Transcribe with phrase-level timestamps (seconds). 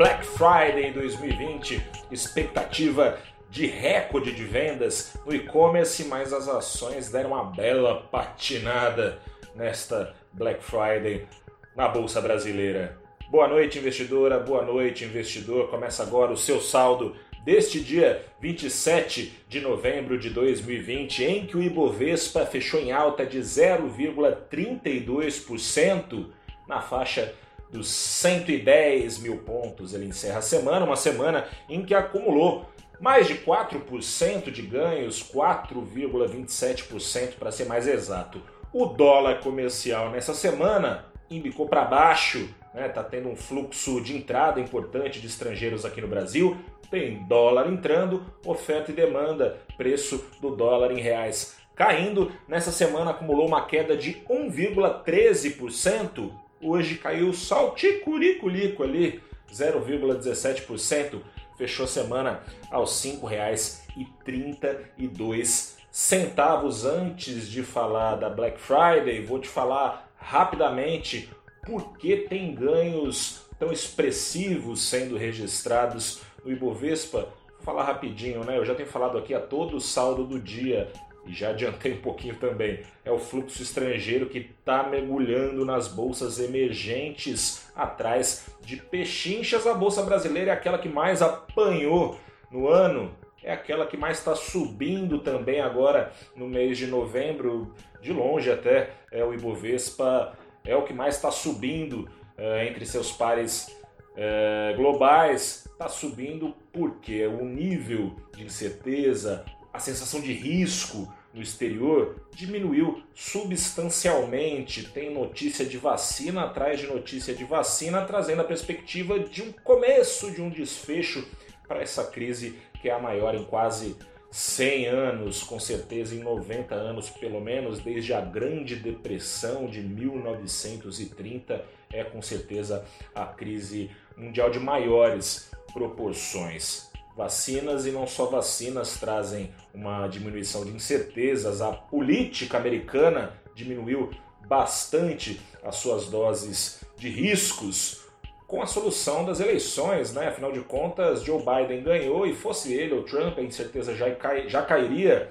[0.00, 3.18] Black Friday 2020, expectativa
[3.50, 9.18] de recorde de vendas no e-commerce, mas as ações deram uma bela patinada
[9.54, 11.28] nesta Black Friday
[11.76, 12.96] na Bolsa Brasileira.
[13.28, 15.68] Boa noite, investidora, boa noite, investidor.
[15.68, 17.14] Começa agora o seu saldo
[17.44, 23.38] deste dia 27 de novembro de 2020, em que o Ibovespa fechou em alta de
[23.38, 26.26] 0,32%
[26.66, 27.34] na faixa
[27.70, 29.94] dos 110 mil pontos.
[29.94, 32.66] Ele encerra a semana, uma semana em que acumulou
[33.00, 38.42] mais de 4% de ganhos, 4,27% para ser mais exato.
[38.72, 42.88] O dólar comercial nessa semana embicou para baixo, né?
[42.88, 46.56] Tá tendo um fluxo de entrada importante de estrangeiros aqui no Brasil.
[46.90, 52.30] Tem dólar entrando, oferta e demanda, preço do dólar em reais caindo.
[52.46, 56.30] Nessa semana acumulou uma queda de 1,13%.
[56.62, 61.22] Hoje caiu só o ticuriculico ali, 0,17%.
[61.56, 69.48] Fechou a semana aos R$ 5,32 centavos antes de falar da Black Friday, vou te
[69.48, 71.30] falar rapidamente
[71.66, 77.28] por que tem ganhos tão expressivos sendo registrados no Ibovespa.
[77.56, 78.56] Vou falar rapidinho, né?
[78.56, 80.90] Eu já tenho falado aqui a todo o saldo do dia
[81.26, 82.80] e já adiantei um pouquinho também.
[83.04, 89.66] É o fluxo estrangeiro que está mergulhando nas bolsas emergentes atrás de pechinchas.
[89.66, 92.18] A bolsa brasileira é aquela que mais apanhou
[92.50, 98.12] no ano é aquela que mais está subindo também agora no mês de novembro, de
[98.12, 103.74] longe até, é o Ibovespa é o que mais está subindo é, entre seus pares
[104.16, 105.66] é, globais.
[105.72, 114.88] Está subindo porque o nível de incerteza, a sensação de risco no exterior diminuiu substancialmente.
[114.88, 120.30] Tem notícia de vacina atrás de notícia de vacina, trazendo a perspectiva de um começo
[120.30, 121.26] de um desfecho
[121.68, 123.96] para essa crise que é a maior em quase
[124.30, 131.64] 100 anos, com certeza em 90 anos pelo menos, desde a Grande Depressão de 1930,
[131.92, 136.89] é com certeza a crise mundial de maiores proporções.
[137.20, 141.60] Vacinas e não só vacinas trazem uma diminuição de incertezas.
[141.60, 144.10] A política americana diminuiu
[144.48, 148.06] bastante as suas doses de riscos
[148.46, 150.28] com a solução das eleições, né?
[150.28, 154.48] Afinal de contas, Joe Biden ganhou e fosse ele ou Trump, a incerteza já, cai,
[154.48, 155.30] já cairia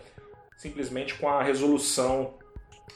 [0.56, 2.36] simplesmente com a resolução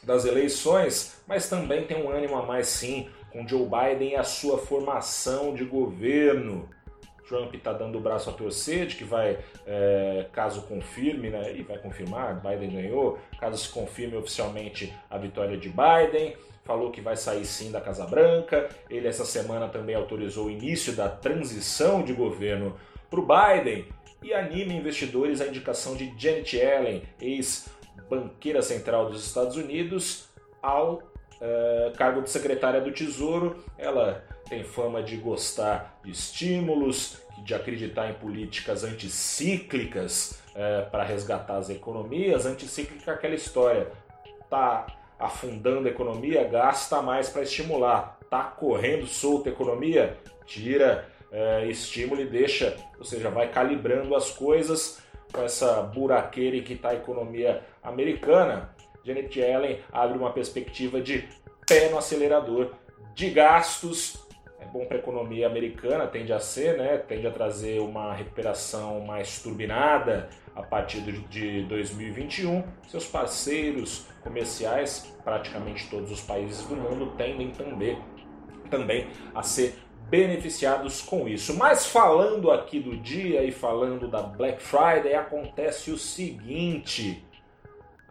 [0.03, 4.23] das eleições, mas também tem um ânimo a mais sim com Joe Biden e a
[4.23, 6.69] sua formação de governo.
[7.28, 11.63] Trump está dando o braço a torcer de que vai, é, caso confirme, né, e
[11.63, 17.16] vai confirmar, Biden ganhou, caso se confirme oficialmente a vitória de Biden, falou que vai
[17.16, 18.69] sair sim da Casa Branca.
[18.89, 22.75] Ele essa semana também autorizou o início da transição de governo
[23.09, 23.85] para o Biden
[24.22, 30.29] e anima investidores a indicação de Janet Yellen, ex-banqueira central dos Estados Unidos,
[30.62, 33.63] ao uh, cargo de secretária do Tesouro.
[33.78, 41.57] Ela tem fama de gostar de estímulos, de acreditar em políticas anticíclicas uh, para resgatar
[41.57, 42.45] as economias.
[42.45, 43.91] Anticíclica é aquela história.
[44.49, 44.85] Tá
[45.19, 48.19] afundando a economia, gasta mais para estimular.
[48.29, 54.31] Tá correndo solta a economia, tira é, estímulo e deixa, ou seja, vai calibrando as
[54.31, 58.75] coisas com essa buraqueira que está a economia americana.
[59.03, 61.27] Janet Yellen abre uma perspectiva de
[61.67, 62.71] pé no acelerador
[63.15, 64.23] de gastos.
[64.63, 66.97] É bom para a economia americana, tende a ser, né?
[66.97, 72.63] tende a trazer uma recuperação mais turbinada a partir de 2021.
[72.88, 78.01] Seus parceiros comerciais, praticamente todos os países do mundo, tendem também,
[78.69, 79.75] também a ser
[80.09, 81.57] beneficiados com isso.
[81.57, 87.22] Mas falando aqui do dia e falando da Black Friday, acontece o seguinte: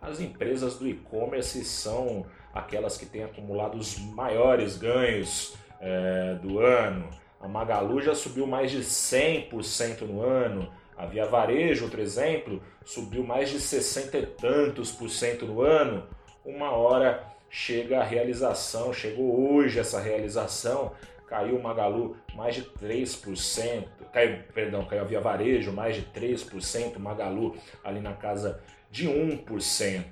[0.02, 7.10] as empresas do e-commerce são aquelas que têm acumulado os maiores ganhos é, do ano.
[7.40, 10.72] A Magalu já subiu mais de 100% no ano.
[10.96, 16.06] A Via Varejo, outro exemplo, subiu mais de 60 e tantos por cento no ano.
[16.44, 20.92] Uma hora chega a realização, chegou hoje essa realização,
[21.26, 26.98] caiu o Magalu mais de 3%, caiu, perdão, caiu a Via Varejo mais de 3%,
[26.98, 30.04] Magalu ali na casa de 1%.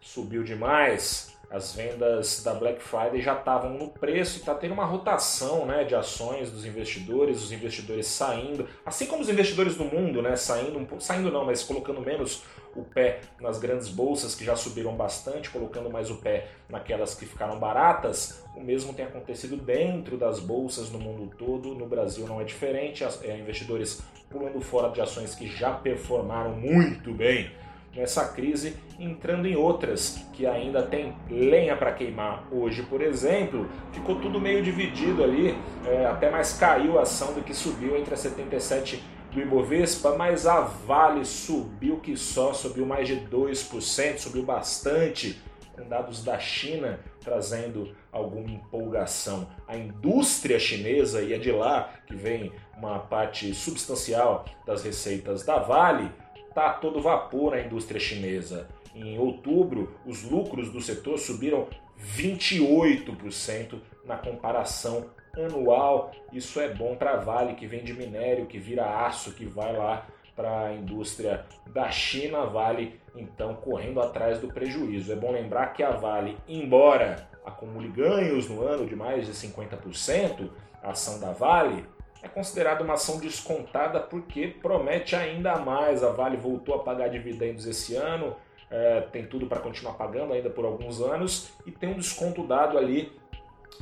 [0.00, 4.84] Subiu demais, as vendas da Black Friday já estavam no preço e está tendo uma
[4.84, 10.22] rotação né, de ações dos investidores, os investidores saindo, assim como os investidores do mundo,
[10.22, 12.44] né, saindo saindo não, mas colocando menos
[12.76, 17.26] o pé nas grandes bolsas que já subiram bastante, colocando mais o pé naquelas que
[17.26, 18.44] ficaram baratas.
[18.54, 23.02] O mesmo tem acontecido dentro das bolsas no mundo todo, no Brasil não é diferente.
[23.24, 27.50] É, investidores pulando fora de ações que já performaram muito bem
[27.94, 32.46] nessa crise, entrando em outras que ainda tem lenha para queimar.
[32.52, 35.56] Hoje, por exemplo, ficou tudo meio dividido ali,
[35.86, 39.02] é, até mais caiu a ação do que subiu entre a 77
[39.32, 45.40] do Ibovespa, mas a Vale subiu que só, subiu mais de 2%, subiu bastante,
[45.72, 49.48] com dados da China trazendo alguma empolgação.
[49.68, 55.58] A indústria chinesa, e é de lá que vem uma parte substancial das receitas da
[55.58, 56.10] Vale,
[56.50, 58.68] está todo vapor a indústria chinesa.
[58.94, 61.68] Em outubro, os lucros do setor subiram
[62.16, 66.10] 28% na comparação anual.
[66.32, 70.06] Isso é bom para a Vale, que vende minério, que vira aço, que vai lá
[70.34, 72.44] para a indústria da China.
[72.46, 75.12] Vale, então, correndo atrás do prejuízo.
[75.12, 80.50] É bom lembrar que a Vale, embora acumule ganhos no ano de mais de 50%,
[80.82, 81.84] a ação da Vale
[82.22, 86.04] é considerada uma ação descontada porque promete ainda mais.
[86.04, 88.36] A Vale voltou a pagar dividendos esse ano,
[88.70, 92.78] é, tem tudo para continuar pagando ainda por alguns anos e tem um desconto dado
[92.78, 93.12] ali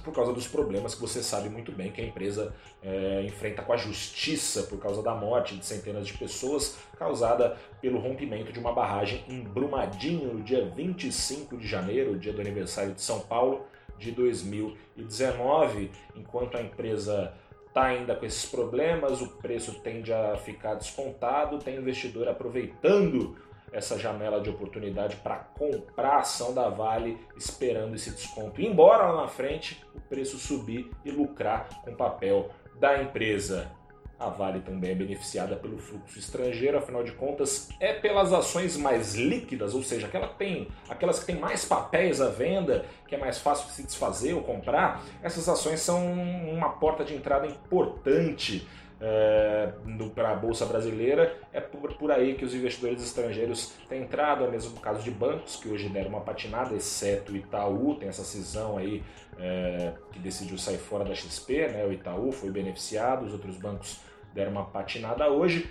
[0.05, 3.73] por causa dos problemas que você sabe muito bem que a empresa é, enfrenta com
[3.73, 8.73] a justiça por causa da morte de centenas de pessoas causada pelo rompimento de uma
[8.73, 13.67] barragem em Brumadinho no dia 25 de janeiro, dia do aniversário de São Paulo
[13.99, 17.35] de 2019, enquanto a empresa
[17.79, 23.37] está ainda com esses problemas, o preço tende a ficar descontado, tem investidor aproveitando
[23.71, 28.61] essa janela de oportunidade para comprar a ação da Vale, esperando esse desconto.
[28.61, 33.71] Embora lá na frente o preço subir e lucrar com o papel da empresa.
[34.19, 39.15] A Vale também é beneficiada pelo fluxo estrangeiro, afinal de contas, é pelas ações mais
[39.15, 43.39] líquidas, ou seja, aquela tem, aquelas que têm mais papéis à venda, que é mais
[43.39, 45.05] fácil de se desfazer ou comprar.
[45.23, 48.67] Essas ações são uma porta de entrada importante
[49.01, 49.73] é,
[50.15, 51.37] para a Bolsa Brasileira.
[51.53, 55.11] É por, por aí que os investidores estrangeiros têm entrado, é mesmo no caso de
[55.11, 59.03] bancos, que hoje deram uma patinada, exceto o Itaú, tem essa cisão aí
[59.39, 61.85] é, que decidiu sair fora da XP, né?
[61.87, 64.01] o Itaú foi beneficiado, os outros bancos
[64.39, 65.69] deram uma patinada hoje.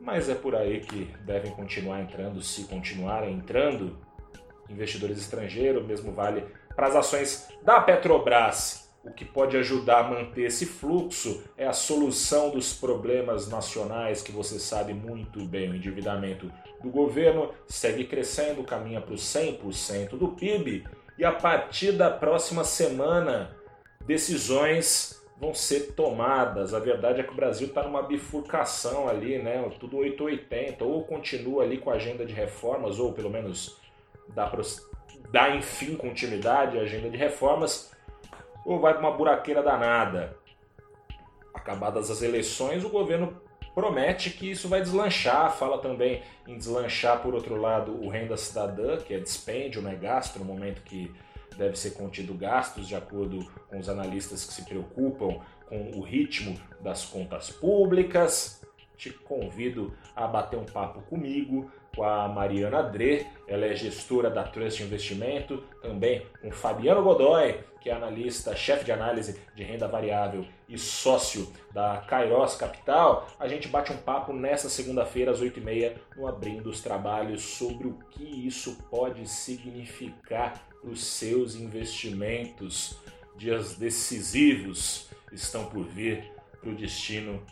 [0.00, 3.98] Mas é por aí que devem continuar entrando, se continuarem entrando,
[4.70, 6.44] investidores estrangeiros, mesmo vale
[6.74, 11.72] para as ações da Petrobras o que pode ajudar a manter esse fluxo é a
[11.72, 15.70] solução dos problemas nacionais, que você sabe muito bem.
[15.70, 16.50] O endividamento
[16.82, 20.84] do governo segue crescendo, caminha para os 100% do PIB,
[21.16, 23.56] e a partir da próxima semana,
[24.04, 26.74] decisões vão ser tomadas.
[26.74, 29.70] A verdade é que o Brasil está numa bifurcação ali, né?
[29.78, 33.78] Tudo 880, ou continua ali com a agenda de reformas, ou pelo menos
[34.28, 34.62] dá para
[35.30, 37.92] dar enfim continuidade à agenda de reformas
[38.64, 40.36] ou vai para uma buraqueira danada?
[41.54, 43.40] Acabadas as eleições, o governo
[43.74, 48.98] promete que isso vai deslanchar, fala também em deslanchar, por outro lado, o renda cidadã,
[48.98, 51.10] que é dispêndio, né, gasto, no momento que
[51.56, 56.58] deve ser contido gastos, de acordo com os analistas que se preocupam com o ritmo
[56.80, 58.62] das contas públicas.
[58.96, 64.44] Te convido a bater um papo comigo com a Mariana Dre, ela é gestora da
[64.44, 70.46] Trust Investimento, também com Fabiano Godoy, que é analista, chefe de análise de renda variável
[70.68, 73.26] e sócio da Kairos Capital.
[73.36, 77.98] A gente bate um papo nessa segunda-feira às 8h30 no Abrindo os Trabalhos sobre o
[78.10, 82.96] que isso pode significar para os seus investimentos.
[83.36, 87.42] Dias decisivos estão por vir para o destino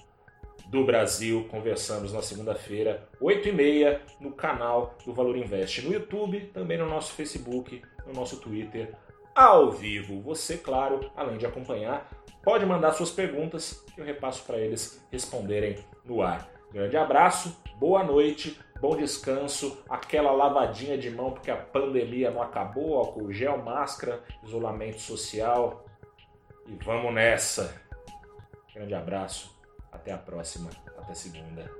[0.69, 1.47] do Brasil.
[1.51, 7.83] Conversamos na segunda-feira, 8h30, no canal do Valor Invest, no YouTube, também no nosso Facebook,
[8.07, 8.95] no nosso Twitter,
[9.35, 10.21] ao vivo.
[10.23, 12.09] Você, claro, além de acompanhar,
[12.43, 16.51] pode mandar suas perguntas que eu repasso para eles responderem no ar.
[16.73, 22.99] Grande abraço, boa noite, bom descanso, aquela lavadinha de mão porque a pandemia não acabou,
[22.99, 25.85] álcool gel, máscara, isolamento social.
[26.67, 27.81] E vamos nessa.
[28.75, 29.56] Grande abraço
[29.97, 30.71] até a próxima.
[30.99, 31.71] Até segunda.